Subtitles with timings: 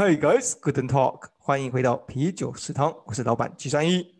[0.00, 4.14] Hi guys, good talk，欢迎回到啤酒食堂，我是老板七三一。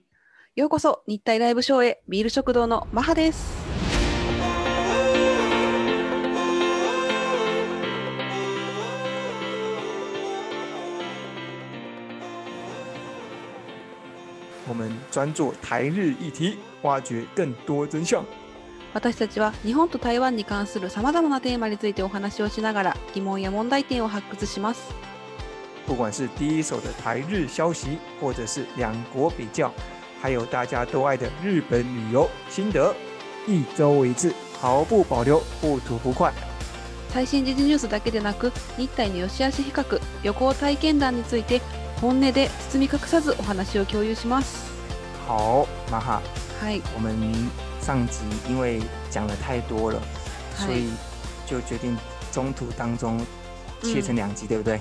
[0.57, 3.55] ようこそ日体ライブショーへビール食堂のマハです。
[14.69, 18.25] 我们专做台日议题，挖掘更多真相。
[18.95, 24.93] 私たちは日本と台湾に関するさまざまなテーマについてお話をしながら疑問や問題点を発掘します。
[25.88, 29.72] 不管是第一手的台日消息，或者是两国比较，
[30.22, 32.96] 还有大家都爱的日本旅游心得，
[33.46, 36.32] 一周一次，毫不保留，不吐不快。
[37.12, 41.62] 最新時事ニュースだけでなく日体の良し悪し比較旅行体験談について
[42.02, 44.72] 本音で包み隠さずお話を共有します。
[45.28, 46.22] 好，马哈，
[46.60, 47.16] はい、我们
[47.80, 48.82] 上集因为
[49.12, 50.00] 讲了太多了，
[50.58, 50.90] はい所以
[51.46, 51.96] 就决定
[52.32, 53.20] 中途当中
[53.84, 54.80] 切成两集，对不对？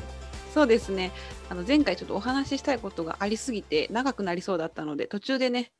[0.58, 1.12] そうですね
[1.52, 5.72] あの前回ちょっとお話ししたいことがありすぎて長くなりそうだったので途中でね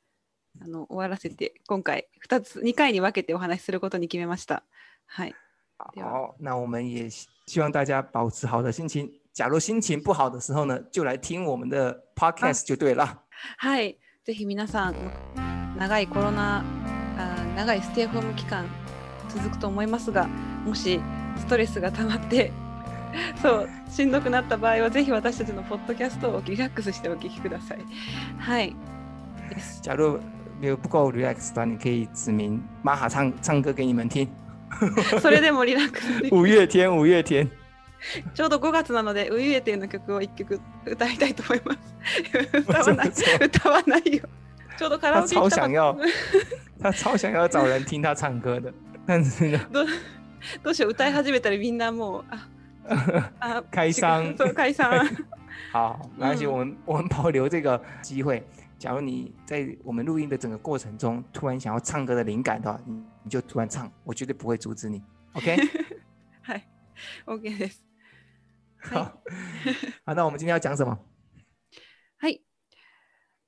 [0.62, 4.62] あの終わらせて今回2つ2回に分けてお話しすることに決めました。
[5.08, 5.34] はい、
[5.80, 9.12] 好，那我们也希希望大家保持好的心情。
[9.34, 13.24] 假如心情不好的时候呢，就来听我们的 podcast 就对了。
[13.58, 16.64] はい、ぜひ皆さん長いコロナ
[17.18, 18.68] あ長いステイホーム期間
[19.30, 21.02] 続くと思いますがもし
[21.36, 22.52] ストレスが溜まって
[23.42, 27.80] そうしんどくなった場合はぜひ私たちのポッドキャストをリラックスしてお聞きください。
[28.40, 28.76] はい。
[29.82, 30.20] 假如
[30.60, 34.28] 没有不够 relax 的话，你可以指明玛哈唱唱歌给你们听。
[35.22, 37.50] それでもリラックス五月天，五月天，
[38.34, 42.60] ちょうど5月なのでウイエテの曲を1曲歌いたいと思います。
[42.60, 43.12] 歌わない
[43.46, 44.24] 歌わないよ。
[44.78, 45.98] ちょうどカラオケ超想要
[46.82, 48.74] 他超想要找人听他唱歌的，
[49.08, 49.86] 但是呢，ど
[50.64, 52.48] どうしよう歌い始めたらみんなもうあ
[53.72, 55.06] 开箱そう解散。
[55.72, 58.44] 好，没关系，嗯我们我们保留这个机会。
[58.78, 65.02] 假如你在我们录音的整个过程中，突然想要唱歌的灵感的话，你你就突然唱，我绝对不会阻止你。
[65.34, 65.58] OK，
[66.44, 66.64] はい。
[67.26, 67.82] OK です。
[68.80, 69.12] 好は、
[70.06, 71.00] 好，那我们今天要讲什么？
[72.18, 72.42] はい。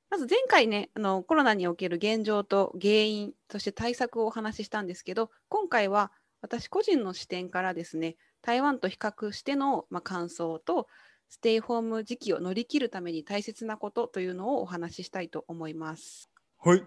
[0.09, 6.11] まず前回ねあのコロナにおける現状と原因そして対策をお話ししたんですけど今回は
[6.41, 10.87] 私個人の視点からですね台湾と比較しての、まあ、感想と
[11.29, 16.29] ステイホーム時期を乗り切るために大切なことというのをお話ししたいと思います。
[16.59, 16.85] はい、よ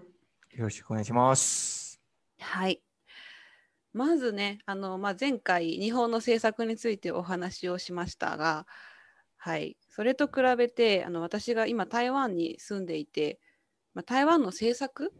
[0.59, 2.01] ろしくお願いします。
[2.41, 2.83] はい。
[3.93, 8.67] まずね、あのまあ、前回、日本の政策についてお話をしましたが、
[9.37, 13.39] はい、それと比べてあの私が今、台湾に住んでいて、
[13.95, 15.13] まあ、台湾の政策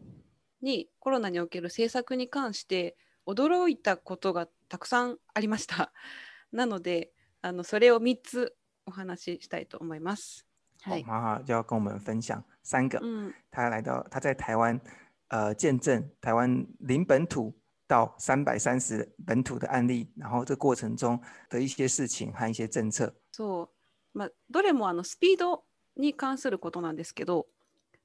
[0.61, 5.93] に、コロナにおける政策に関して驚いたことがたくさんありました。
[6.51, 7.13] なので、
[7.43, 8.55] あのそれを3つ
[8.87, 10.47] お話ししたいと思います。
[10.81, 11.03] はい。
[11.03, 14.81] 马哈就要跟我们分享三个，うん、他来到他在台湾，
[15.27, 17.53] 呃，见证台湾零本土
[17.87, 23.13] 到三百三十本土的案例，然后这过程中的一些事情和一些政策。
[23.31, 23.69] そ
[24.15, 27.45] う、まあ、どれもあのスピードに関することなんですけど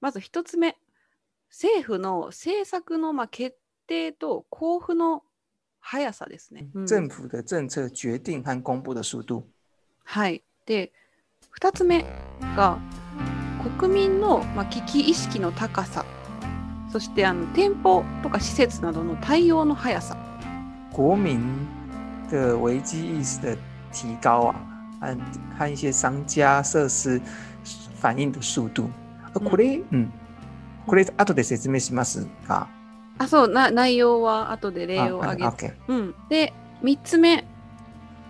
[0.02, 0.76] まず一つ目
[1.48, 3.56] 政府の政策のまあ決
[3.86, 5.22] 定と交付の
[5.80, 6.68] 速さですね。
[6.74, 9.44] うん政府的政策决定和公布的速度。
[10.04, 10.92] はい、で
[11.60, 12.04] 2つ目
[12.56, 12.78] が
[13.78, 16.04] 国民のまあ危機意識の高さ
[16.90, 20.16] そしてあの店舗とか施設などの対応の速さ。
[20.94, 21.66] 国民
[22.30, 23.58] 的危机意识的
[23.92, 24.54] 提高啊，
[25.00, 25.16] 和
[25.58, 27.20] 和一些商家设施
[28.00, 28.88] 反应的速度。
[29.34, 30.12] 呃これ、うん、
[30.86, 32.68] これ後で説明しますが、
[33.18, 36.52] あそうな内容は後で例を挙げ OK うん、で
[36.82, 37.44] 3つ目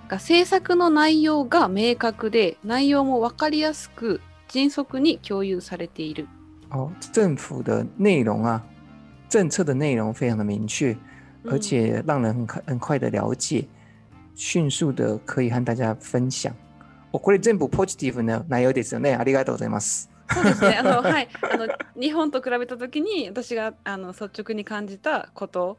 [0.08, 6.26] が政策の内容が明確で内容も分かりやすく迅速に共有されている。
[6.70, 8.62] 哦，政府的内容啊，
[9.28, 10.96] 政策的内容非常的明确，
[11.44, 13.66] うん而且让人很快很快的了解，
[14.34, 16.54] 迅速的可以和大家分享。
[17.12, 19.14] おこれ全部ポジティブな内容ですよね。
[19.14, 20.10] ありがとうございます。
[20.32, 20.76] そうですね。
[20.76, 21.68] あの、はい、あの
[22.00, 25.78] 日本と比べた時に私があの率直に感じたこと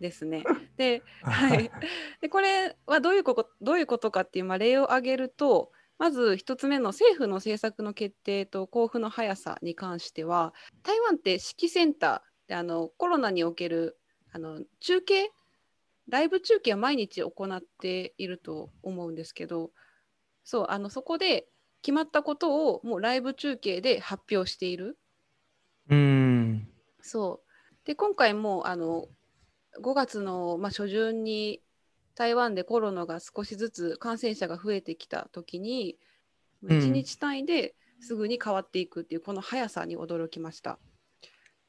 [0.00, 0.44] ですね。
[0.76, 1.70] で,、はい、
[2.20, 13.98] でこれはどういうことどういうことかっていう、まあ、例を挙げるとまず一つ目の政府の政策の決定と交付の速さに関しては台湾って指揮センターであのコロナにおける
[14.32, 15.30] あの中継
[16.08, 19.70] ライブ中継は毎日行っていると思うんですけど
[20.44, 21.48] そうあのそこで
[21.82, 24.98] 決まったことをもうライブ中継で発表している。
[25.88, 26.68] うん。
[27.00, 29.08] そうで今回もあの
[29.80, 31.62] 5月の、まあ、初旬に
[32.14, 35.96] 台湾でコロナが少しずつ感染者が増えてきた時に
[36.62, 40.78] うん1日単位ですぐに変わっていくっていうこの速さに驚きました。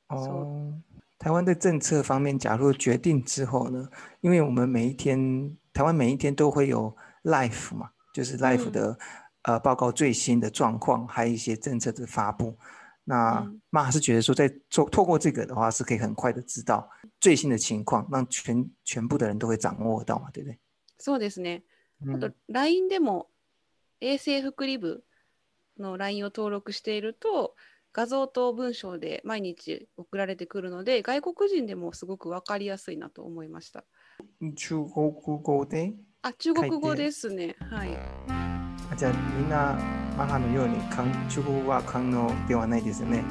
[0.10, 0.74] 哦，
[1.20, 3.90] 台湾的政策方面，假如决定之后呢，
[4.22, 8.98] 因为我们每一天，台湾每一天都会有 life 嘛，就是 life 嗯的、
[9.50, 12.56] 呃报告最新的状况，还有一些政策的发布。
[13.04, 16.88] 那嗯妈是觉得说，在做透过这个的话，是可以很快的知道
[17.20, 20.60] 最新的情况，让全全部的人都会掌握到嘛，对不对？
[21.00, 21.64] そうですね。
[22.06, 23.28] あと嗯 LINE でも
[24.02, 25.04] 衛星福利部
[25.80, 27.56] の LINE を登録していると
[27.92, 33.84] 画像と文章で毎日送られてくるので外国人でもすごく分かりやすいなと思いました。
[34.56, 35.12] 中国
[35.42, 35.96] 語で？
[36.22, 37.56] あ、中国語ですね。
[37.72, 38.49] はい。
[38.92, 39.78] あじゃあみんな
[40.18, 43.24] マハのように韓中国語は可能ではないですよね。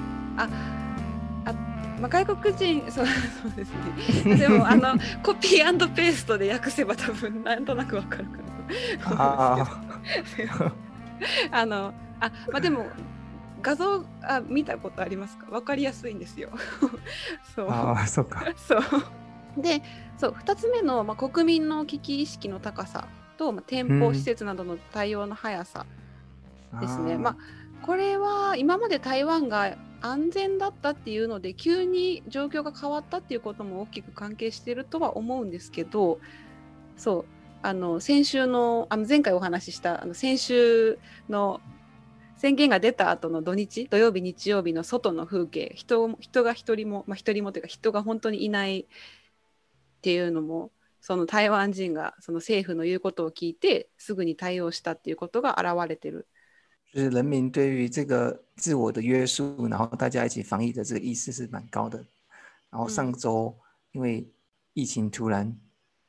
[2.00, 4.36] まあ、外国人 そうそうですね。
[4.36, 10.52] でもあの コピーペーストで訳せば多分なんとなくわかるかなと思うんですけど。
[10.66, 10.72] あ
[11.50, 12.86] あのあまあでも
[13.60, 15.46] 画像あ見たことありますか？
[15.50, 16.50] わかりやすいんですよ。
[17.54, 18.44] そうああ、そうか。
[18.56, 18.80] そう
[19.56, 19.82] で
[20.16, 23.08] そう2つ目の、まあ、国民の危機意識の高さ
[23.38, 25.86] と、まあ、店舗うん施設などの対応の速さ
[26.80, 27.14] ですね。
[27.14, 27.18] あー。
[27.18, 27.36] まあ
[27.80, 36.18] これは今まで台湾が安全だったっていうので急に状況が変わったっていうことも大きく関係しているとは思うんですけど
[36.96, 37.24] そう。
[37.60, 40.98] あの先週のあの前回お話ししたあの先週
[41.28, 41.60] の
[42.36, 48.86] 宣言が出た後の土日土曜日日曜日の外の風景人人が一人も、まあ、一人もというか人が本当にいないっ
[50.02, 50.70] ていうのも
[51.08, 56.26] その台湾人がその政府の言うことを聞いてすぐに対応したっていうことが現れてる
[56.92, 62.04] 就是人民对于这个自我的约束，然后大家一起防疫的这个意识是蛮高的。
[62.68, 63.56] 然后上嗯周
[63.92, 64.28] 因为
[64.74, 65.58] 疫情突然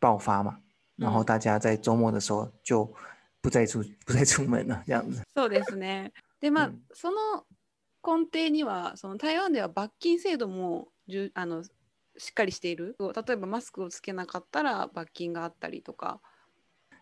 [0.01, 0.59] 爆发嘛，
[0.97, 2.93] 然后嗯大家在周末的时候就
[3.39, 5.23] 不再出不再出门了，这样子。
[5.33, 6.11] そうですね。
[6.41, 7.45] でまあ、うんその
[8.03, 11.63] 根底にはその台湾では罰金制度もじゅあの
[12.19, 16.19] しっかりしている例えばマスクをつけなかったら罰金があったりとか、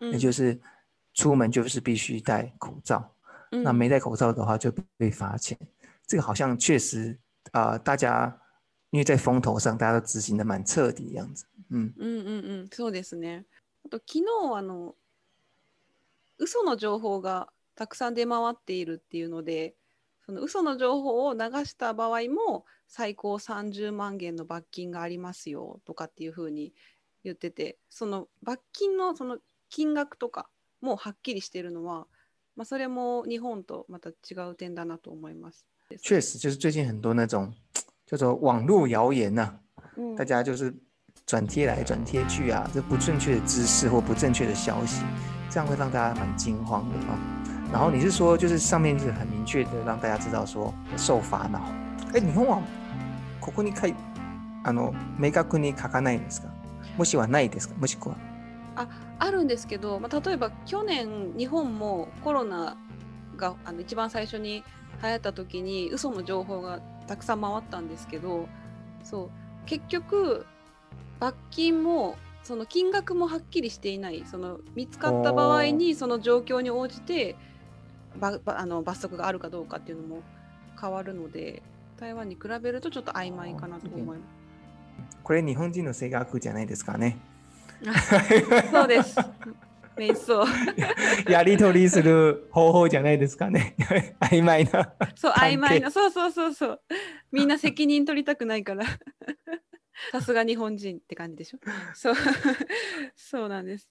[0.00, 0.60] うん也就是
[1.12, 3.10] 出门就是必须戴口罩，
[3.50, 5.58] うん那没戴口罩的话就被罚钱。
[6.06, 7.18] 这个好像确实
[7.50, 8.40] 啊、呃大家
[8.90, 11.44] 因为在风头上，大家都执行的蛮彻底的样子。
[11.70, 13.44] 嗯，うんうんうんそうですね。
[13.84, 14.24] あと昨日
[14.56, 14.94] あの
[16.38, 19.74] 嘘の情報がたくさん出回っているっていうので
[20.28, 26.74] その嘘の情報を流した場合も最高30万元の罰金がありますよとかっていうふうに
[27.24, 29.38] 言っててその罰金のその
[29.70, 30.50] 金額とか
[30.82, 32.06] もはっきりしているのは、
[32.56, 35.64] まあ、それも日本とまた違う点だなと思います。
[36.02, 37.50] 确实就是最近很多那种
[38.06, 39.58] 叫做网络谣言呐、
[39.96, 40.74] うん大家就是
[41.24, 45.02] 转贴来转贴去啊，这不正确的知识或不正确的消息，
[45.50, 47.37] 这样会让大家蛮惊慌的啊。
[47.70, 51.60] 然后你是说，就是上面是很明确的让大家知道说受罚恼。
[52.14, 52.62] 哎，日本は
[53.40, 53.94] ここに書い
[54.64, 56.48] あの明確に書かないんですか？
[56.96, 57.74] もしはないですか？
[57.78, 58.16] もしくは
[59.18, 62.76] あるんですけど、まあ、例えば去年日本もコロナ
[63.36, 64.64] があの一番最初に
[65.02, 68.48] 流行った時に嘘の情報がたくさん回ったんですけど
[69.02, 69.30] そう
[69.66, 70.46] 結局
[71.20, 77.36] 罰金もその金額もはっきりしていないその見つかった場合にその状況に応じて
[78.18, 80.22] ばばあの罰則があるかどうかっていうのも
[80.80, 81.62] 変わるので
[81.98, 84.20] 台湾に比べるとちょっと曖昧かなと思います。
[85.22, 87.18] これ日本人の性格じゃないですかね。
[88.70, 89.16] そうです。
[89.96, 90.44] 瞑想。
[91.30, 93.74] やり取りする方法じゃないですかね。
[94.20, 94.94] 曖昧な。
[95.16, 96.80] そう曖昧なそうそうそうそう
[97.32, 98.84] みんな責任取りたくないから
[100.12, 101.58] さすが日本人って感じでしょ？
[101.94, 102.14] そう
[103.16, 103.88] そうなんです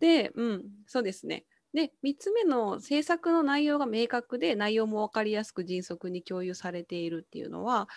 [0.00, 1.44] でうんそうですね
[1.74, 7.88] で3つ目の政策の内容が明確で内容も分かりやすく迅速に共有されているっていうのは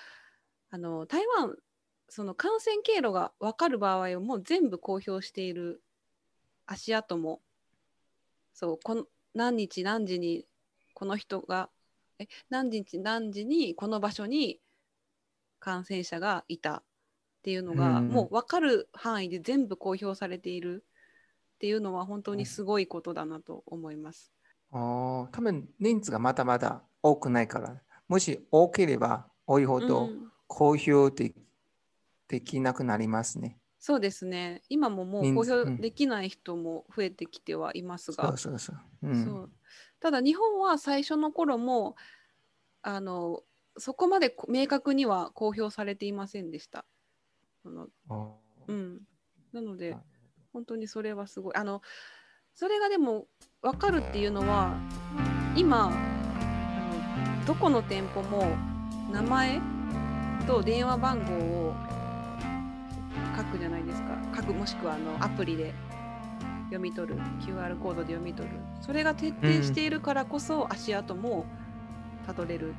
[0.69, 1.55] あの台湾
[2.09, 5.81] その感染経路が分かる場合をもう全部公表している
[6.65, 7.41] 足跡も
[8.53, 10.45] そうこの何日何時に
[10.93, 11.69] この人が
[12.19, 14.59] え何日何時にこの場所に
[15.59, 16.83] 感染者がいた
[17.41, 18.09] っていうのが、うん。
[18.09, 20.83] もう分かる範囲で全部公表されている
[21.62, 24.34] っていうのは本当にすごいことだなと思います。
[24.72, 30.32] 哦，他们人数がまだまだ多くないから、もし多ければ多いほどうん。
[30.48, 31.36] 公表で,、
[32.27, 33.60] できなくなりますね。
[33.77, 34.63] そうですね。
[34.70, 38.77] 今ももう公表できない人も増えてきてはいますが、そうそうそう。
[39.03, 39.51] うん、そう。
[40.00, 41.96] ただ日本は最初の頃も
[42.82, 43.44] あの
[43.77, 46.86] そこまでこ明確には公表されていませんでした。
[47.63, 49.01] あのおうん、
[49.53, 49.96] なので
[50.53, 51.55] 本当にそれはすごい。
[51.55, 51.81] あの
[52.53, 53.27] それがでも
[53.62, 54.75] 分かるっていうのは
[55.55, 58.55] 今あのどこの店舗も
[59.12, 59.62] 名前
[60.48, 61.74] と電話番号を
[63.38, 64.17] 書くじゃないですか。
[64.36, 65.74] 書くもしくはあのアプリで
[66.65, 67.15] 読み取る。
[67.41, 68.55] QR コードで読み取る。
[68.81, 71.46] それが徹底しているからこそ足跡も
[72.25, 72.74] たどれる、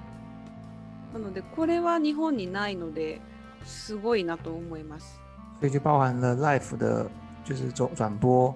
[1.12, 3.20] なのでこれは日本にないので
[3.64, 5.20] すごいなと思います。
[5.60, 7.10] 所以就包含了 Life 的，
[7.44, 8.54] 就是转转播，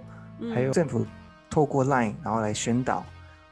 [0.54, 1.06] 还有政府
[1.50, 3.04] 透过 Line 然后来宣导，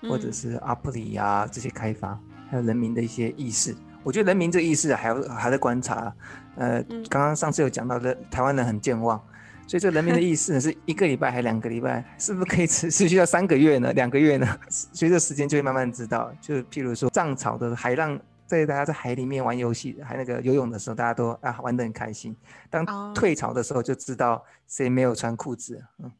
[0.02, 2.18] 或者是 Apply 啊这些开发，
[2.50, 3.74] 还有人民的一些意识。
[4.02, 6.14] 我觉得人民这个意识还要还在观察。
[6.56, 9.18] 呃，刚刚上次有讲到的，台湾人很健忘，
[9.66, 13.92] 所以这人民的意识呢，是一个礼拜还两个礼拜，是不是可以持持续到三个月呢？
[13.94, 14.46] 两个月呢？
[14.68, 16.30] 随着时间就会慢慢知道。
[16.40, 22.36] 就譬如说涨潮的海浪，在大家在海里面玩游戏，还那个游泳的时候，大家都啊玩得很开心。
[22.70, 22.84] 当
[23.14, 25.84] 退潮的时候，就知道谁没有穿裤子。
[25.98, 26.12] 嗯，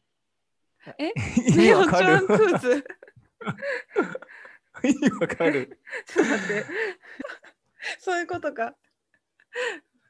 [0.97, 1.11] 哎，
[1.55, 2.83] 没有穿裤子。
[5.19, 5.79] わかる。
[6.05, 6.65] ちょっと待って。
[7.99, 8.75] そういうことか。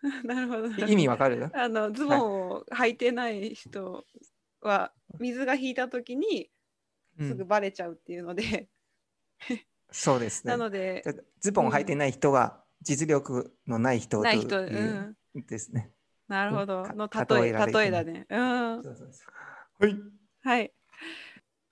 [0.24, 0.68] なるほど。
[0.86, 1.50] 意味わかる？
[1.54, 4.06] あのズボンを履いてない人
[4.62, 6.50] は、水が引いた時に
[7.20, 8.68] すぐバレちゃうっていうので、
[9.50, 9.60] うん、
[9.92, 10.52] そうですね。
[10.52, 11.04] なので、
[11.40, 15.16] ズボンを履いてない人は実力のない人ない人、うん、
[15.48, 15.92] ですね。
[16.28, 16.88] なるほど。
[16.94, 18.26] の例え例えだね。
[18.30, 18.36] う
[18.80, 18.84] ん。
[18.84, 19.26] そうそうそ
[19.84, 19.98] うはい。
[20.44, 20.74] はい。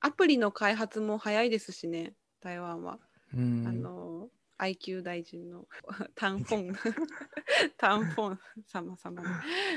[0.01, 2.99] アプリの開発も早いですしね、台湾は。
[3.33, 4.29] うん、あの
[4.59, 5.67] IQ 大臣の
[6.15, 6.75] タンフォン
[7.77, 9.23] タンフォン様様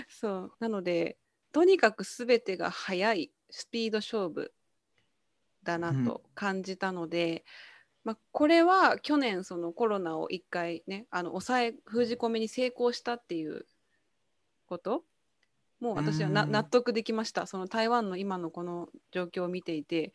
[0.08, 1.18] そうなので
[1.52, 4.52] とにかく全てが速いスピード勝負
[5.62, 7.42] だなと感じたので、うん、
[8.06, 13.66] まあ、これは去年そのコロナを一回ねあの抑え封じ込めに成功したっていう
[14.68, 15.02] こと？
[15.80, 20.12] もう私はな、納得できましたその台湾の今のこの状況を見ていて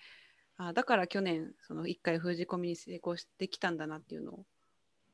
[0.58, 4.46] あだから去年その一回封じ込みに成功してきたんだなっていうのを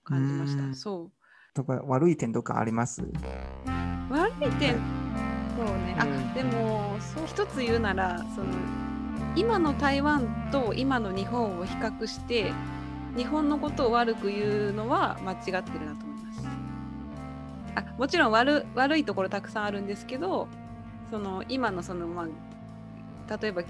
[0.03, 0.75] 感じました。
[0.75, 1.11] そう。
[1.55, 3.01] とか悪い点とかあります？
[4.11, 4.75] 悪い点
[5.57, 5.95] そうね。
[5.97, 8.47] あ、うん、でもそう一つ言うならその
[9.37, 12.51] 今の台湾と今の日本を比較して
[13.15, 16.47] 日本のことを悪く言うのは間違ってるなと思います。
[17.75, 20.47] あもちろん悪悪いところたくさんあるんですけど
[21.11, 23.61] その今のそのまあ例えば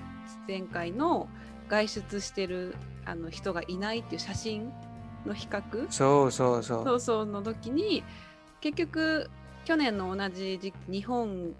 [0.48, 1.28] 前回の
[1.68, 4.72] 外出してるあの人がいないっていう写真
[5.26, 5.88] の比較？
[5.90, 8.06] そうそうそうそうそうの時に
[8.62, 9.30] 結局
[9.66, 11.54] 去年の同じ時日本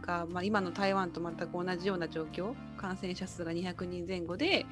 [0.00, 4.66] が、まあ、今の台湾と全く同じような状況感染者数が200人前後で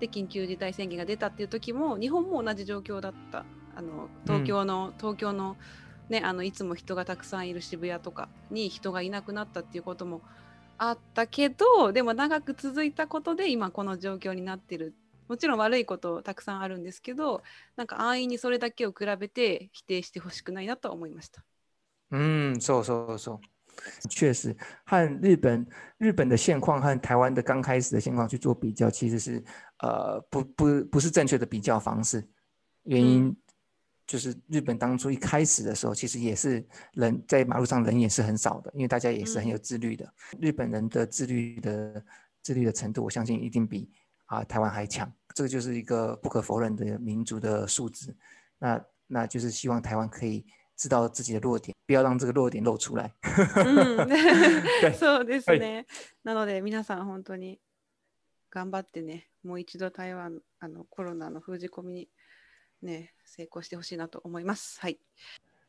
[0.00, 5.56] で緊急事態宣言が出たっていう時も日本も同じ状況だったあの東京の、うん、東京の
[6.08, 10.22] ね、あのいつも人がたくさんいる渋谷とかに人がいなくなったっていうことも
[10.78, 14.94] あったけどでも長く続いたことで今この状況になってる
[15.28, 17.42] もちろん悪いことたくさんあるんですけど
[17.76, 21.44] なんか安易にそれだけを比べて否定してほしくないなと思いました。
[22.10, 23.57] 嗯，そうそうそう。
[24.08, 25.66] 确实，和日本
[25.98, 29.44] 日本的现况和台湾的刚开始的现况去做比较，其实是
[29.80, 32.26] 呃不不不是正确的比较方式。
[32.84, 33.36] 原因
[34.06, 40.04] 就是日本当初一开始的时候，其实也是人在马路上人也是很少的，因为大家也是很有自律的。
[40.32, 42.04] 嗯、日本人的自律的
[42.42, 43.90] 自律的程度，我相信一定比
[44.26, 45.12] 啊台湾还强。
[45.34, 48.16] 这个就是一个不可否认的民族的素质。
[48.58, 50.44] 那那就是希望台湾可以
[50.74, 53.10] 知道自己的弱点，不要让这个弱点露出来。
[53.64, 55.86] 嗯，そうですね。
[56.22, 57.58] なので皆さん本当に
[58.50, 62.08] 頑張ってね、もう一度台湾あのコロナの封じ込みに
[62.82, 64.78] ね成功してほしいなと思います。
[64.80, 65.00] はい。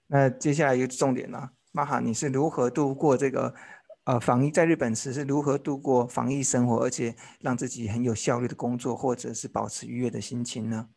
[0.10, 3.56] 那接下来一个重点呢，玛哈，你是如何度过这个
[4.04, 10.90] 呃防疫在日本时是如何度过防疫生活，而且让自己很有效率的工作，或者是保持愉悦的心情呢？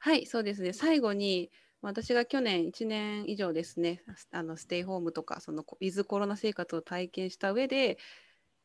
[0.00, 0.72] はい、そうですね。
[0.72, 1.48] 最後に
[1.82, 4.02] 私が去年1年以上ですね、
[4.32, 7.98] あのステイホームとかそのウィズコロナ生活を体験した上で、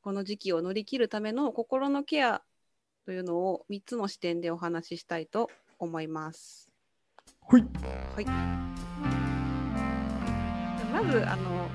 [0.02, 2.42] この時期を乗り切るための心のケア
[3.06, 6.72] というのを3つの視点でお話ししたいと思います。
[7.48, 7.66] はい。
[8.16, 8.26] はい。
[10.92, 11.70] まずあの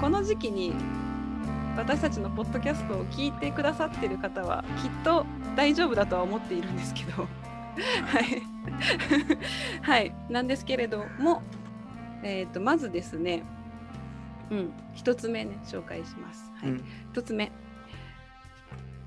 [0.00, 0.72] この時期に
[1.76, 5.24] 私たちのポッドキャストを聞いてくださってる方はきっと
[5.56, 7.26] 大丈夫だとは思っているんですけど
[8.06, 8.42] はい。
[9.82, 10.14] はい。
[10.28, 11.42] なんですけれども
[12.22, 13.44] えっ、ー、とまずですね
[14.50, 16.50] うん一つ目ね紹介します。
[16.56, 16.70] はい、
[17.12, 17.50] 一、うん、つ目。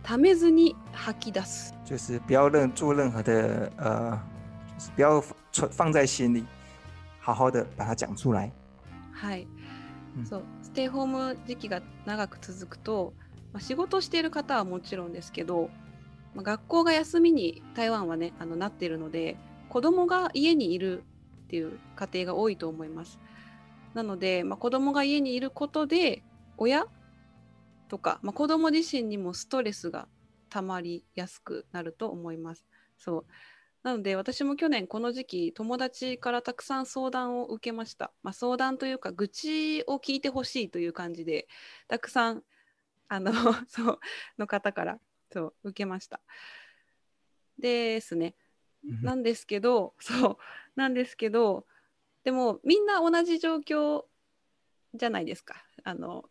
[0.04, 1.76] ためずに吐き出す。
[1.86, 4.20] 就是不要任做任何的呃，
[4.96, 5.24] 不要
[5.72, 6.46] 放在心里，
[7.20, 8.52] 好好的把它讲出来。
[9.12, 9.48] はい。
[10.26, 10.44] そう。
[10.64, 13.14] ステイホーム時期が長く続くと、
[13.54, 15.70] まあ、仕事している方はもちろんですけど
[16.34, 19.38] まあ、学校が休みに台湾はねあのなっているので
[19.70, 21.04] 子供が家にいる
[21.46, 23.20] っていう家庭が多いと思います。
[23.94, 26.24] なので、まあ、子供が家にいることで
[26.58, 26.86] 親
[27.90, 30.08] とか、まあ、子供自身にもストレスが
[30.50, 32.66] 溜まりやすくなると思います。
[32.98, 33.26] そう
[33.84, 38.14] なので私も去年この時期友達からたくさん相談を受けました。
[38.24, 41.48] まあ、相談というか愚痴を聞いてほしいという感じで
[41.88, 42.44] たくさん
[43.08, 43.34] あの
[43.68, 44.00] そう
[44.38, 45.00] の方から
[45.32, 46.22] そう受けました。
[47.58, 48.36] ですね。
[48.84, 50.38] なんですけど そう
[50.76, 51.68] なんですけど
[52.24, 54.06] でもみんな同じ状況
[54.94, 55.64] じゃないですか。
[55.84, 56.30] あの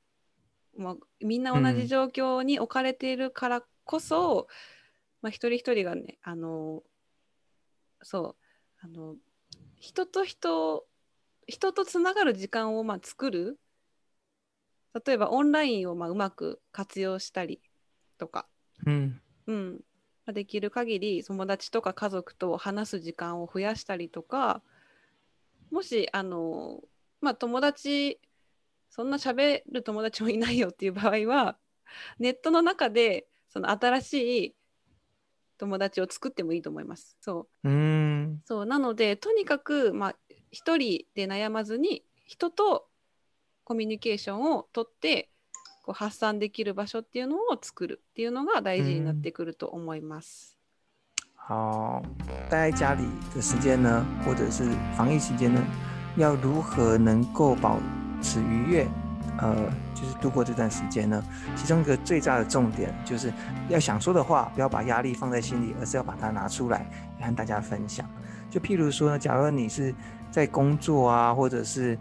[0.77, 4.47] もうみんな同じ状況に置かれているからこそ、うん、
[5.23, 6.83] まあ、一人一人がねあの
[8.03, 9.17] そうあの
[9.77, 10.87] 人と人
[11.47, 13.59] 人とつながる時間をまあ作る
[15.05, 17.61] 例えばオンラインをまあうまく活用したり
[18.19, 18.49] とか、
[18.87, 19.21] うん。
[19.47, 19.73] うん。
[20.27, 24.63] まあ、できる限り友達とか家族と話す時間を増やしたりとか
[25.71, 26.81] もしあの、
[27.21, 28.21] まあ、友達
[28.91, 31.57] そんな喋る友達もいないよっていう場合は
[32.19, 34.55] ネットの中でその新しい
[35.59, 37.17] 友達を作ってもいいと思います。
[37.21, 37.69] そう。
[37.69, 38.43] うん。
[38.45, 38.67] そう。
[38.67, 40.17] なのでとにかく、まあ、
[40.51, 42.89] 一人で悩まずに人と
[43.65, 45.31] コミュニケーションをとって
[45.84, 50.58] こう発散できる場所っていうのを作るっていうのが大事になってくると思います。
[51.36, 52.02] 好，
[52.50, 55.62] 待在家里的时间呢，或者是防疫期间呢，
[56.18, 57.78] 要如何能够保
[58.22, 58.88] 持愉悦？
[59.38, 59.54] 呃，
[59.94, 61.22] 就是度过这段时间呢，
[61.58, 63.34] 其中一个最大的重点就是
[63.68, 68.10] 要想说的话，不要把压力放在心里，而是要把它拿出来和大家分享。
[68.50, 69.94] 就譬如说呢，假如你是
[70.32, 72.00] 在工作啊，或者是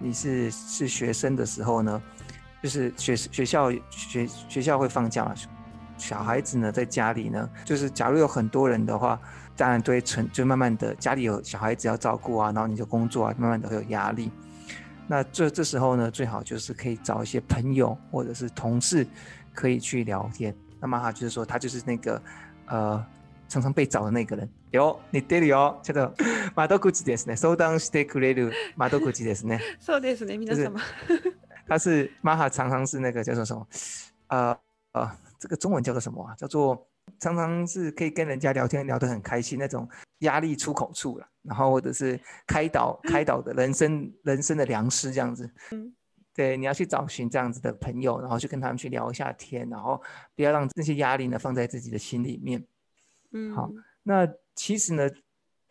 [0.00, 2.02] 你是是学生的时候呢，
[2.62, 5.34] 就是学学校学学校会放假嘛，
[5.98, 9.20] 小孩子呢在家里呢，就是假如有很多人的话，
[9.56, 14.30] 当然对成就慢慢的家里有小孩子要照顾啊，然后你就工作啊，慢慢的会有压力。
[15.06, 19.06] 那这这时候呢，最好就是可以找一些朋友或者是同事，
[19.52, 20.54] 可以去聊天。
[20.80, 22.22] 那么哈，就是说他就是那个
[22.66, 23.04] 呃
[23.46, 24.48] 常常被找的那个人。
[24.70, 26.12] 有你对了哦，叫做
[26.56, 27.36] 马多古吉ですね。
[27.36, 29.60] 相談してくれる马多古吉ですね。
[29.78, 30.80] そうですね、皆様。
[31.69, 33.67] 他是玛哈常常是那个叫做什么？
[34.27, 34.59] 呃
[34.91, 36.35] 呃，这个中文叫做什么啊？
[36.35, 36.87] 叫做
[37.19, 39.87] 常常是可以跟人家聊天聊得很开心那种
[40.19, 41.27] 压力出口处了。
[41.41, 45.91] 然后或者是开导开导的人生人生的良师这样子，嗯，
[46.35, 49.99] 对，你要去找寻这样子的朋友，然后去跟他们去聊一下天，然后
[50.35, 52.63] 不要让那些压力呢放在自己的心里面，
[53.31, 53.71] 嗯，好，
[54.03, 55.09] 那其实呢，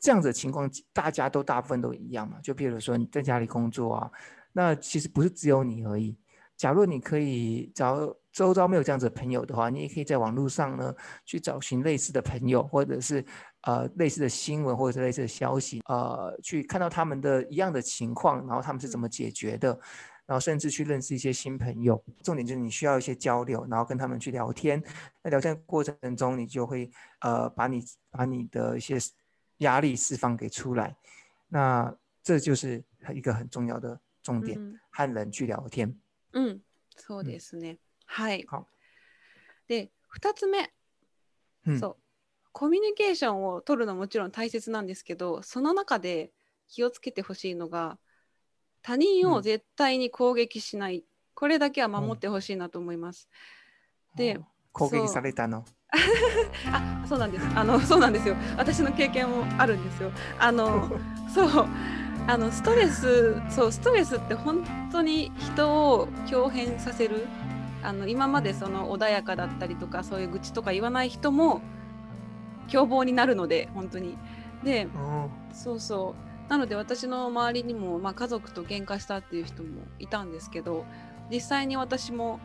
[0.00, 4.10] 这样子的情况大家都大部分都一样嘛，就比如说你在家里工作啊，
[4.58, 6.16] 那其实不是只有你而已，
[6.56, 10.92] 假如你可以找周遭没有这样子的朋友的话，你也可以在网络上呢
[11.24, 13.24] 去找寻类似的朋友，或者是。
[13.62, 19.68] 呃，类似的新闻或者是类似的消息，呃，去看到他们的一样的情况，然后他们是怎么解决的，
[20.26, 22.02] 然后甚至去认识一些新朋友。
[22.22, 24.80] 重点就是你需要一些交流，然后跟他们去聊天。
[25.24, 26.88] 在聊天过程中，你就会
[27.20, 28.96] 呃，把你把你的一些
[29.58, 30.96] 压力释放给出来。
[31.48, 31.92] 那
[32.22, 34.00] 这就是一个很重要的
[34.32, 35.94] 重点，和人去聊天。
[36.32, 36.60] 嗯，
[36.96, 37.78] そうですね。
[38.06, 38.44] はい。
[38.44, 38.66] 好。
[39.66, 40.72] で、二つ目。
[41.78, 41.96] そう。
[42.52, 46.32] コミュニケーションを取るのももちろん大切なんですけどその中で
[46.66, 47.98] 気をつけてほしいのが
[48.82, 51.02] 他人を絶対に攻撃しない、うん、
[51.34, 53.28] これだけは守ってほしいなと思います。
[54.12, 54.40] うん、で
[54.72, 55.64] 攻撃されたの
[56.72, 60.10] あそうなんですあのそうなんですよ私の経験もあるんですよ。
[60.40, 60.90] あの
[61.32, 61.68] そう
[62.28, 64.62] あのストレスそうストレスって本
[64.92, 67.26] 当に人を強変させる。
[67.82, 71.62] あの今までその穏やかだったりとかそういう愚痴とか言わない人も
[72.66, 74.18] 凶暴になるので本当に。
[74.62, 74.88] で
[75.52, 76.14] そうそ
[76.46, 76.50] う。
[76.50, 80.84] なので私の周りにも、まあ、家族と喧嘩したっていう人もいたんですけど
[81.30, 82.40] 実際に私も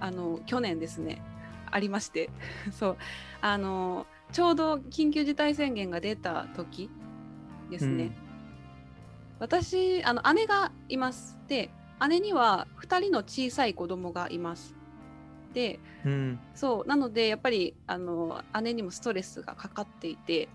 [0.00, 1.22] あの去年ですね
[1.70, 2.30] ありまして。
[2.72, 2.96] そう。
[3.40, 6.90] あのちょうど緊急事態宣言が出た時
[7.70, 8.23] ですね、うん、
[9.44, 11.68] 私あの姉がいますで
[12.08, 14.74] 姉には2人の小さい子供がいます。
[15.52, 20.48] で、うん、そうなのでやっぱりあの姉にもストレスがかかっていて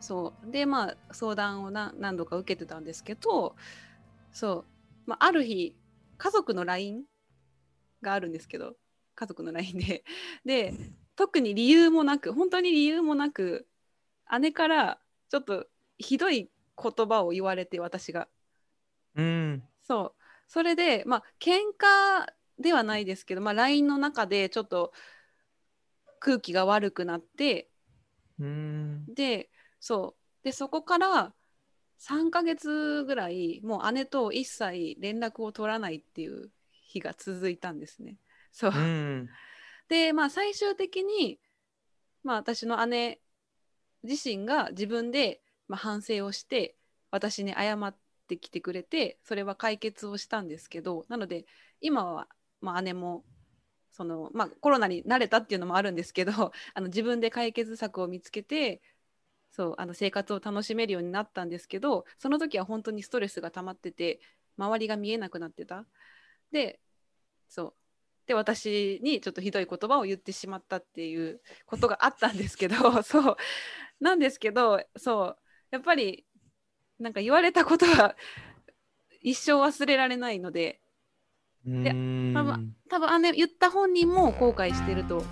[0.00, 3.56] そうでまあ相談を何度か受けてたんですけど
[4.32, 4.64] そ
[5.06, 5.74] う、まあ、ある日
[6.16, 7.02] 家族の LINE
[8.00, 8.76] があるんですけど
[9.16, 10.04] 家族の LINE で。
[10.44, 10.72] で
[11.16, 13.66] 特に理由もなく本当に理由もなく
[14.38, 15.66] 姉からちょっと
[15.98, 16.48] ひどい
[16.80, 18.28] 言葉を言われて私が。
[19.16, 22.26] うん、そうそれでまあ喧嘩
[22.58, 24.92] ではないですけど、まあ、LINE の中でちょっと
[26.20, 27.68] 空気が悪くなって
[28.38, 29.04] うん。
[29.06, 29.50] で
[29.80, 31.32] そうでそこから
[31.98, 38.18] 3ヶ月ぐらいもう姉と一切連絡を取らないっていう日が続いたんですね。
[38.52, 39.28] そううん。
[39.88, 41.40] でまあ最終的に、
[42.22, 43.20] まあ、私の姉
[44.02, 46.76] 自身が自分で、まあ、反省をして
[47.10, 47.96] 私に謝っ
[48.26, 51.46] ってきてくれてそれは解決をしたんですけどなので
[51.80, 52.26] 今は、
[52.60, 53.24] まあ、姉も
[53.92, 58.82] その、まあ、コロナに慣れたっていうのもあるんですけど あの自分で解決策を見つけて
[59.52, 64.20] そうあの生活を楽しめるようになったんですけどその時は本当にストレスが溜まってて
[64.58, 65.86] 周りが見えなくなってた。
[66.50, 66.80] で
[67.48, 67.74] そう。
[68.26, 73.36] で私にちょっとひどい言葉を言ってしまったっていうことがあったんですけど そう。
[74.00, 75.38] なんですけどそう。
[75.70, 76.25] やっぱり
[76.98, 78.16] なんか言われたことは
[79.22, 80.80] 一生忘れられないので
[81.66, 82.32] うん。
[82.34, 85.24] 多分多分姉言った本人も後悔してると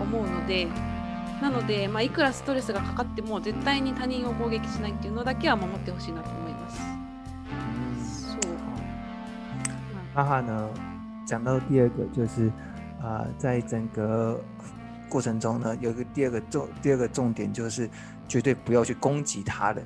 [0.00, 0.68] 思うので
[1.40, 6.80] なので、まあ、いくらストレスがかかっても絶対に他人を攻撃しないっていうのだけは守ってほしいなと思います。
[8.32, 8.40] そう、
[10.14, 10.68] 哈哈呢，
[11.26, 12.48] 讲到第二个就是，
[13.00, 14.40] 啊、在整个
[15.08, 17.90] 过程中呢，有一个第二个重第二个重点就是
[18.28, 19.84] 绝对不要去攻击他人。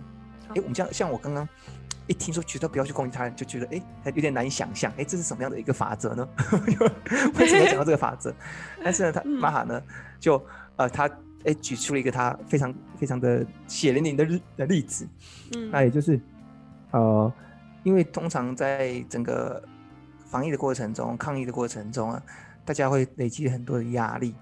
[0.56, 1.48] 诶，我们像像我刚刚
[2.06, 6.28] 一听说绝对不要去攻击他人，就觉得哎有点难以想象，哎，这是什么样的一个法则呢？
[7.38, 8.34] 为什么要讲到这个法则？
[8.82, 9.82] 但是呢，他嗯玛哈呢，
[10.18, 10.42] 就
[10.76, 11.10] 呃他
[11.44, 15.06] 哎举出了一个他非常非常的血淋淋的日的例子，
[15.54, 16.20] 嗯那也就是，
[16.92, 17.32] 呃，
[17.82, 19.62] 因为通常在整个
[20.24, 22.22] 防疫的过程中、抗疫的过程中啊，
[22.64, 24.34] 大家会累积很多的压力。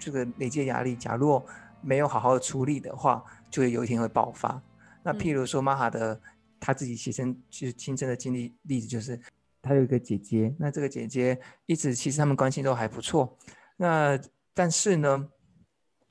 [0.00, 1.42] 这个累积的压力，假如
[1.80, 4.62] 没有好好的处理的话，就会有一天会爆发。
[5.07, 6.19] 那譬如说，玛哈的
[6.59, 9.19] 他自己亲身就是亲身的经历例子，就是
[9.61, 13.37] 他有一个姐姐，那这个姐姐一直其实他们关系都还不错。
[13.77, 14.19] 那
[14.53, 15.29] 但是呢，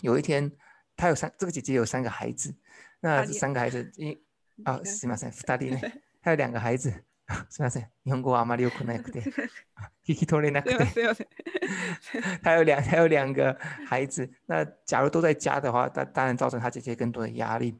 [0.00, 0.50] 有一天，
[0.96, 2.54] 她有三这个姐姐有三个孩子，
[3.00, 4.18] 那这二人三个孩子因
[4.64, 5.32] あ、すみません。
[5.32, 5.92] 二人ね。
[6.20, 6.92] 还有两个孩子。
[7.48, 7.88] すみません。
[8.04, 9.22] 日本語はあまり良くなくて、
[10.06, 10.92] 聞き取れなくすいまて。
[10.92, 12.40] せんすいません。
[12.42, 14.28] 他有两，他有两个孩子。
[14.46, 17.74] 那假如都在家的话，那当然造成他姐姐更多的压力。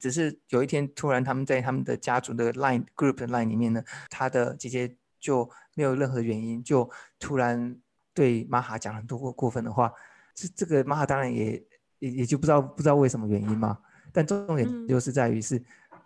[0.00, 7.76] 只是有一天，突然他们在他们的家族的 Line group 的 Line 里面呢，他的姐姐就没有任何原因，就突然
[8.12, 9.92] 对玛哈讲很多过过分的话。
[10.34, 11.62] 这这个玛哈当然也
[12.00, 13.78] 也也就不知道不知道为什么原因嘛。
[14.12, 15.60] 但重嗯点就是在于是，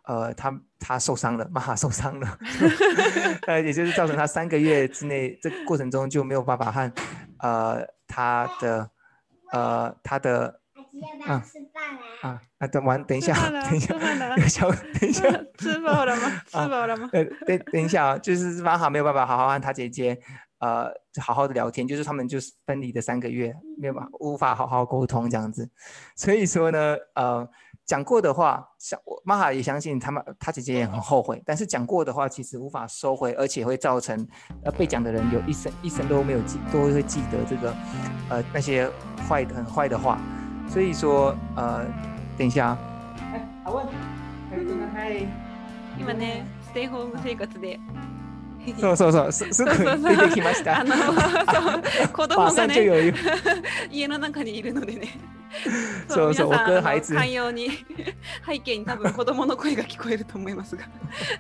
[0.05, 2.39] 呃，他他受伤了，玛哈受伤了，
[3.47, 6.93] 呃，也就是造成他三个月之内，这个过程中就没有办法和
[7.39, 8.91] 呃他的
[9.53, 10.61] 呃他的
[11.01, 12.01] 阿吉要不要吃饭啦？
[12.23, 13.95] 啊啊等完等一下 等一下
[14.49, 16.43] 小等一下 吃饱了吗？
[16.47, 17.09] 吃饱了吗？
[17.13, 20.19] 呃等等一下啊，就是玛哈没有办法好好和他姐姐
[20.59, 25.69] 呃好好的聊天，就是他们就是分离的三个月，没有办法无法好好沟通这样子，
[26.17, 27.49] 所以说呢呃。
[27.89, 31.43] 讲过的话，像我玛哈也相信他们，他姐姐也很后悔。
[31.47, 34.29] 但是讲过的话，其实无法收回，而且会造成
[34.63, 37.75] 呃被讲的人有一生一生都没有记，都会记得这个
[38.29, 38.87] 呃那些
[39.27, 40.21] 坏的很坏的话。
[40.69, 41.85] 所以说呃，
[42.37, 42.79] 等一下啊，
[43.33, 43.87] 哎，阿问，
[44.95, 45.27] 嗨，
[45.97, 47.81] 今ね、ステイホーム生活で。
[48.79, 50.81] そうそうそう、すすぐ 出てきました。
[50.81, 51.03] あの、そ
[52.05, 53.15] う子供马がね、
[53.91, 55.09] 家の中にいるのでね。
[56.07, 57.71] そうそう皆さんあの我跟孩子寛容に
[58.47, 60.85] 背景に多分子供の声が聞こえると思いますが。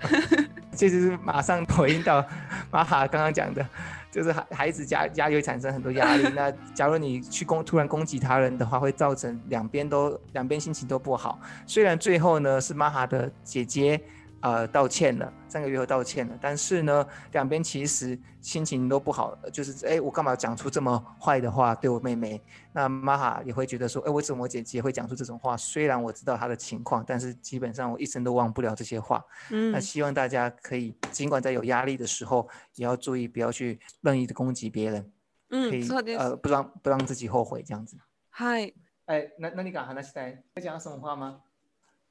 [0.74, 2.24] 其实是马上回应到
[2.70, 3.66] 玛哈刚刚讲的，
[4.10, 6.22] 就是孩孩子家家里会产生很多压力。
[6.34, 11.38] 那假如你去攻突然攻击他人的话，会造成两边都两边心情都不好。
[11.66, 14.00] 虽然最后呢是玛哈的姐姐
[14.41, 22.41] 呃道歉了，三个月后道歉了，但是呢两边其实心情都不好，就是哎我干嘛讲出这么坏的话对我妹妹？
[22.73, 25.55] 那玛哈也会觉得说，哎为什么我姐姐会讲出这种话？
[25.55, 29.23] 虽然我知道她的情况，但是基本上我一生都忘不了这些话。
[29.49, 35.09] うん那希望大家可以，尽管在有压力的时候，也要注意不要去任意的攻击别人，
[35.49, 36.19] 可以うん、そうです。
[36.19, 37.95] 呃不让不让自己后悔这样子。
[38.29, 38.73] はい。
[39.05, 40.37] 哎，那那你敢話したい？
[40.55, 41.41] 要讲什么话吗？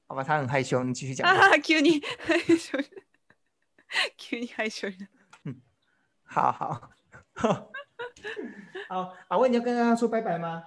[0.07, 1.33] 好吧，他很害羞，你继续讲吧。
[1.33, 2.85] あ あ、急に害羞に。
[4.17, 5.07] 急に害羞にな
[5.45, 5.57] る。
[6.25, 6.91] 好好
[8.89, 10.65] 好，阿问你要跟他说拜拜吗？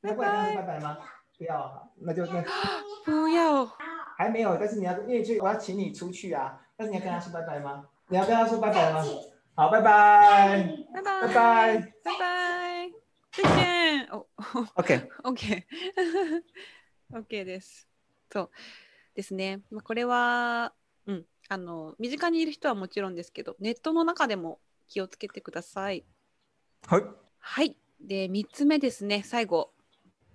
[0.00, 0.98] 你要过来跟他说拜拜吗？
[1.36, 2.44] 不要，好，那就那
[3.04, 3.66] 不要。
[4.16, 7.88] 还没有，但是你要因为就我要请你出去啊，但是你要跟他说拜拜吗？
[8.08, 9.02] 你要跟他说拜拜吗？
[9.56, 11.02] 好，拜拜，バイバイ。
[11.02, 11.14] 拜拜。
[12.02, 12.92] バイバイ。
[13.32, 14.08] 再见。
[14.12, 14.26] お
[14.74, 17.86] OK， OK。OK です。
[18.31, 18.49] そう
[19.15, 19.61] ですね。
[19.71, 20.73] まあ、これは、
[21.05, 26.05] うん、あの身近にいる人はもちろんですけど、ネットの中でも気をつけてください。
[26.87, 27.03] はい。
[27.39, 27.75] はい。
[27.99, 29.23] で3つ目ですね。
[29.23, 29.73] 最後。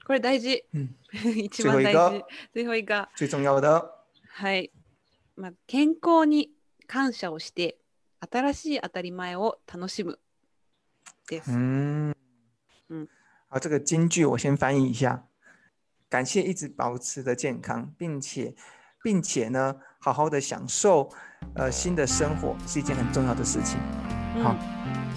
[0.06, 0.64] これ大事。
[0.74, 0.94] 嗯，
[1.44, 2.24] 一番大事。
[2.52, 3.90] 最後一个最重要的，
[4.28, 4.70] はい、
[5.36, 6.50] まあ、健康に
[6.86, 7.78] 感謝をして
[8.20, 10.18] 新しい当たり前を楽しむ。
[11.28, 11.50] です。
[11.52, 12.14] 嗯
[12.90, 13.08] 嗯
[13.48, 15.26] 好，这个金句我先翻译一下，
[16.14, 18.54] 感谢一直保持的健康，并且
[19.02, 21.10] 并且呢，好好的享受
[21.56, 23.76] 呃新的生活是一件很重要的事情。
[24.36, 24.54] うんは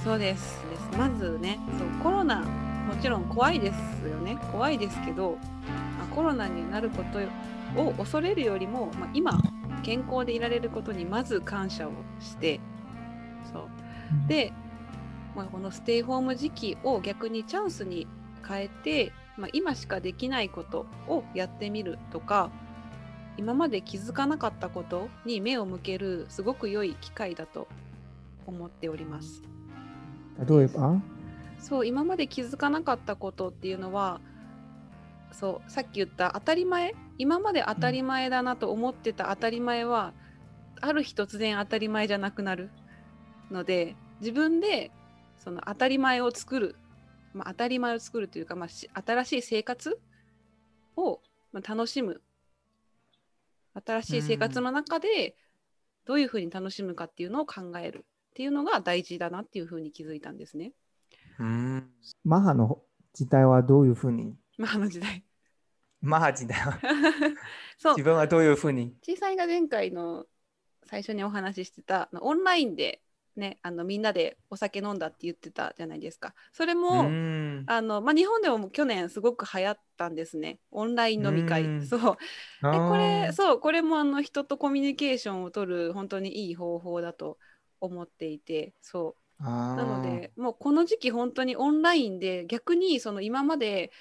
[0.03, 0.57] そうです。
[0.71, 0.97] です。
[0.97, 4.39] まずねそうコロナもちろん怖いですよね。
[4.51, 5.37] 怖いですけど、
[5.99, 7.19] まあ、コロナになること
[7.79, 9.39] を恐れるよりも、まあ、今
[9.83, 12.59] 健康でいられることにまず感謝をして
[13.53, 13.67] そう。
[14.27, 14.51] で、
[15.35, 18.07] まあ、このステイホーム時期を逆にチャンスに
[18.47, 22.49] 変えて、まあ、今しかできないことをやってみるとか
[23.37, 27.67] 今まで気づかなかったことに目を向けるすごく良い機会だと
[28.47, 29.43] 思っております。
[30.47, 30.99] 例えば，
[31.59, 34.21] そう今まで気づかなかったことっていうのは
[35.31, 36.95] そうさっき言った当たり前？
[37.19, 40.13] 今まで当たり前だなと思ってた当たり前は、
[40.81, 42.69] ある日突然当たり前じゃなくなる
[43.51, 44.91] ので自分で
[45.37, 46.75] その当たり前を作る、
[47.37, 49.99] まあ、当たり前を作るというか、まあ、し新しい生活
[50.95, 51.21] を
[51.51, 52.21] まあ楽しむ
[53.85, 55.35] 新しい生活の中で
[56.05, 60.73] どういうふうに楽しむかっていうのを考えるっていうのが大事だなっていうふうに気づいたんですね。
[61.39, 61.87] 嗯，
[62.23, 62.81] マハの
[63.13, 64.35] 時代はどういうふうに？
[64.57, 65.23] まああの時代。
[66.01, 66.79] マハ時代は？
[67.77, 68.95] そう自分はどういうふうに？
[69.03, 70.25] 小さいが前回の
[70.85, 73.01] 最初にお話ししてたオンラインで
[73.39, 76.33] ねあのみんなでお酒飲んだって言ってたじゃないですか。
[76.51, 80.59] それも、嗯あのまあ、日本でも去年すごく流行ったんですね。
[80.71, 81.85] オンライン飲み会、うん。
[81.85, 81.99] そう。
[81.99, 82.17] で
[82.61, 87.37] これ哦そうこれもあの人とコミュニケーションを取る本当にいい方法だと
[87.79, 88.73] 思っていて。
[88.81, 89.43] そう。
[89.43, 93.91] ななのでもうこの時期本当にオンラインで逆にその今まで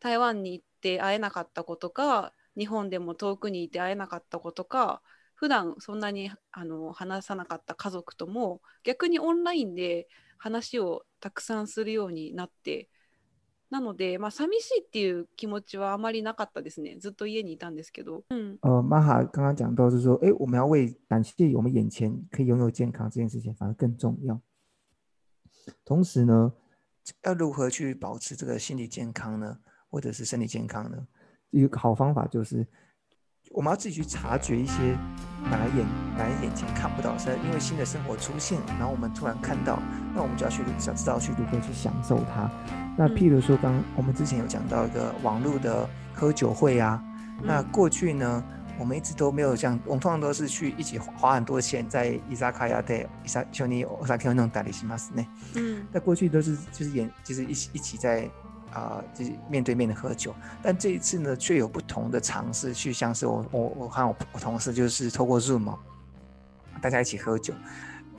[0.00, 5.02] 台湾に行って会えなかった子とか日本でも遠くにいて会えなかった子とか
[5.36, 12.88] 普段そんなにあの話さなかった家族とも逆にオンラインで話をたくさんするようになって
[13.68, 24.40] なのでまあ寂しいっていう気持ちはあまりなかったですねずっと家にいたんですけど、うん、呃，玛哈刚刚讲到就是说，哎，我们要为感谢我们眼前可以拥有健康这件事情，反而更重要。
[25.84, 26.52] 同时呢，
[27.24, 29.58] 要如何去保持这个心理健康呢，
[29.90, 31.06] 或者是身体健康呢？
[31.50, 32.64] 一个好方法就是，
[33.52, 34.74] 我们要自己去察觉一些
[35.44, 39.80] 本来眼本来眼前看不到是，因为新的生活出现，然后我们突然看到，
[40.14, 42.50] 那我们就要去想知道去如何去享受它。
[42.98, 47.02] 那譬如说，刚我们之前有讲到一个网络的喝酒会啊，
[47.42, 48.42] 那过去呢，
[48.78, 58.28] 我们一直都没有这样，我们通常都是去一起花很多钱在伊萨卡亚的伊萨丘尼欧萨克那种代理西马斯内，うん在过去都是就是演就是一起一起在
[58.76, 65.78] 啊、就是面对面的喝酒，但这一次呢，却有不同的尝试，去像是我我我看我我同事就是透过 Zoom 哦
[66.82, 67.54] 大家一起喝酒，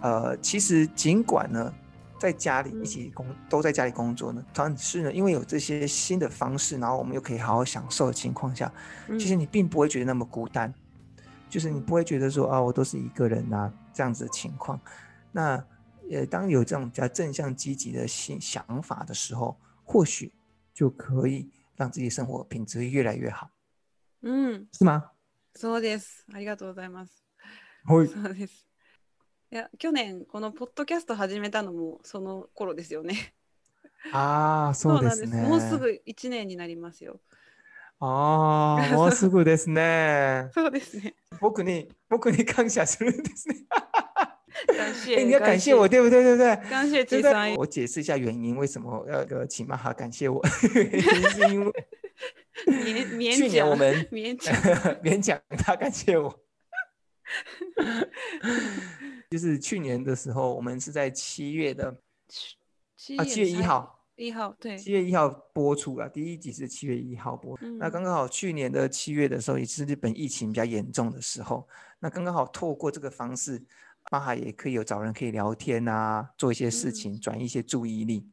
[0.01, 1.73] 呃，其实尽管呢。
[2.19, 8.73] 在家里一起工都在家里工作呢，但是呢，因为有这些新的方式，然后我们又可以好好享受的情况下，
[9.19, 10.73] 其实你并不会觉得那么孤单，
[11.47, 14.79] 就是你不会觉得说啊，我都是一个人啊这样子的情况。
[15.31, 15.63] 那
[16.11, 20.33] 呃，当有这种比较正向积极的心想法的时候，或许
[20.77, 23.49] 就可以让自己生活品质越来越好，
[24.21, 25.09] うん是吗？
[25.55, 27.25] そうですありがとうございます
[27.83, 28.67] 会そうです。
[29.51, 33.33] いや去年このポッドキャスト始めたのもその頃ですよね。
[34.11, 35.41] ああ、そうですね。
[35.47, 37.21] もうすぐ1年になりますよ。
[37.99, 40.49] ああ、もうすぐですね。
[40.53, 41.15] そうですね。
[41.41, 43.65] 僕に僕に感謝するんですね。
[44.67, 46.23] 感謝哎，你要感谢我，对不对？
[46.23, 46.55] 对不对？
[46.69, 47.53] 感謝对不小さい。
[47.53, 50.43] 对我解释一下原因，为什么要呃请玛哈感谢我？
[50.47, 51.71] 是因为
[52.65, 54.55] 勉勉去年強我们勉强。
[55.03, 56.33] 勉强他感谢我。
[59.29, 61.89] 就是去年的时候，我们是在七月的
[63.17, 64.77] 啊，七月一号，一号对。
[64.77, 67.57] 七月一号播出了，第一集是七月一号播。
[67.61, 71.67] 嗯那刚刚好去年的七月的时候，也是日本疫情比较严重的时候，
[71.99, 73.61] 那刚刚好透过这个方式，
[74.11, 78.29] 玛哈也可以有找人可以聊天啊，做一些事情，转移一些注意力，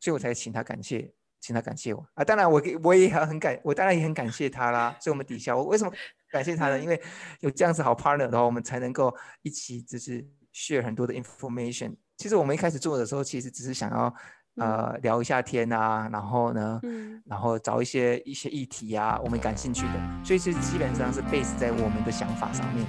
[0.00, 2.24] 所以我才请他感谢，请他感谢我啊。
[2.24, 4.96] 当然我给我也很感，我当然也很感谢他啦。
[5.00, 5.92] 所以我们底下，我为什么
[6.30, 6.78] 感谢他呢？
[6.78, 7.00] 因为
[7.40, 11.94] 有这样子好 partner 的话，我们才能够一起就是 share 很多的 information。
[12.16, 14.14] 其实我们一开始做的时候，其实只是想要
[14.56, 16.80] 呃聊一下天啊，然后呢。
[17.26, 22.84] 然后找一些一些议题啊，我们感兴趣的，所以是基本上是 base 在我们的想法上面。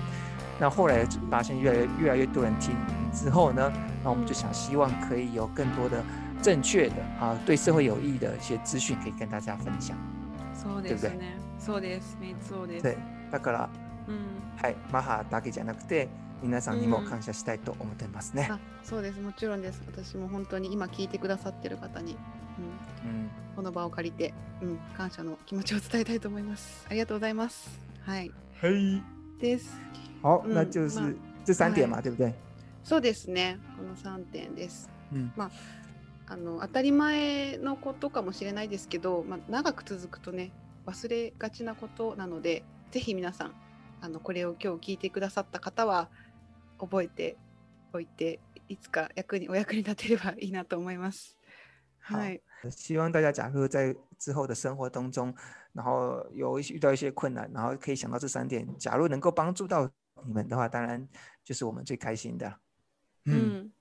[0.62, 2.76] 那后来就发现越来越越来越多人听
[3.12, 6.04] 之后呢，那我们就想希望可以有更多的
[6.44, 9.98] 正确的啊，对社会有益的一些资讯可以跟大家分享。
[10.54, 11.36] そうですね。
[11.58, 12.16] そうです。
[12.22, 12.84] めっそうです。
[12.84, 12.96] 对，
[13.32, 13.70] だから
[14.08, 14.62] うん。
[14.62, 16.08] はいマハだけじゃなくて
[16.44, 18.48] 皆さんにも感謝したいと思ってますね。
[18.52, 19.20] あ、そうです。
[19.20, 19.82] もちろんです。
[19.88, 22.18] 私も本当に今聞いてくださってる方に、
[23.04, 26.86] うん、嗯，この場を借りて、うん、感謝の気持ちを伝えたいと思います。
[26.88, 27.68] ありがとうございます。
[28.06, 28.32] はい。
[28.62, 29.02] 嘿，
[29.40, 29.80] です。
[30.22, 32.34] 好，嗯那就是那这三点嘛，对不对？
[32.84, 33.60] そうですね。
[33.78, 34.90] この3点です。
[35.12, 35.32] 嗯
[36.28, 40.52] あの当たり前のことかもしれないですけど、まあ、長く続くとね
[40.86, 43.54] 忘れがちなことなのでぜひ皆さん
[44.00, 46.10] あのこれを今日聞いてくださった方は
[46.80, 47.36] 覚えて
[47.92, 51.38] おいていつか役にお役に立てればいいなと思います。
[52.00, 55.36] 好はい、希望大家假如在之后的生活当中，
[55.74, 59.92] 然后有遇到一些困难，然后可以想到这三点，假如能够帮助到
[60.26, 61.08] 你们的话，当然
[61.44, 62.48] 就是我们最开心的。
[63.26, 63.72] う嗯，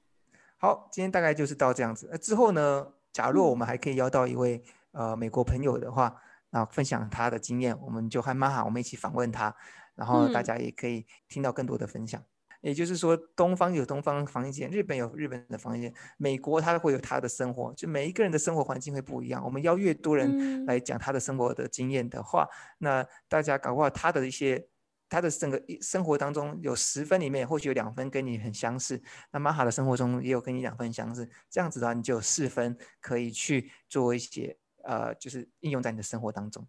[0.58, 2.08] 好，今天大概就是到这样子。
[2.12, 6.14] 呃，之后呢，假如嗯我们还可以邀到一位呃美国朋友的话，
[6.50, 9.54] 那分享他的经验，我们就和玛哈我们一起访问他，
[9.94, 12.22] 然后大嗯家也可以听到更多的分享。
[12.60, 19.42] 也就是说，东方有东方防疫间，日本有日本的防疫间，美国他会有他的生活，就每一个人的生活环境会不一样。
[19.42, 24.66] 我们邀越多人嗯来讲他的生活的经验的话，那大家搞不好他的一些
[25.09, 36.67] 他的整个一生活当中有十分里面，或许有两分跟你很相似，那玛哈的生活中也有跟你两分相似，这样子的话，你就有四分可以去做一些呃，就是应用在你的生活当中。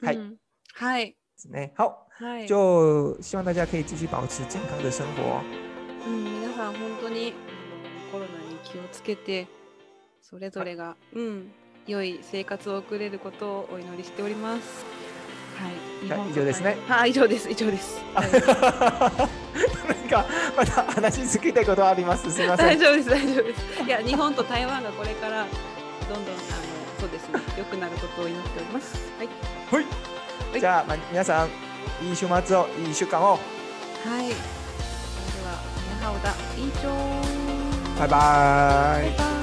[0.00, 0.38] はいうん
[0.74, 1.16] はい
[1.50, 5.42] ね、好，はい就希望大家可以继续保持健康的生活。
[6.06, 7.32] うん、皆さん本当に
[8.10, 9.46] コロナに気をつけて
[10.20, 11.52] それぞれが、うん、
[11.86, 14.99] 良い生活を送れることをお祈りしております。
[15.61, 17.49] はい、以上ですねはい、以上です。
[17.49, 18.01] 以上です。
[20.11, 20.25] か
[20.57, 22.29] また話しきたいことあります。
[22.29, 22.65] すみません。
[22.67, 23.09] 大丈夫です。
[23.09, 23.83] 大丈夫です。
[23.83, 25.45] いや、日本と台湾がこれから
[26.09, 26.41] どんどんあの
[26.99, 28.95] そうですね、 良くなることを祈っております。
[29.17, 29.29] はい。
[29.71, 29.87] は
[30.55, 30.59] い。
[30.59, 33.31] じゃあ、まあ、皆さんいい週末を、いい週間を。
[33.31, 33.37] は
[34.21, 34.27] い。
[34.27, 34.35] で
[35.45, 36.89] は、ネハオダ、以上。
[37.99, 39.40] バイバイバイバイ。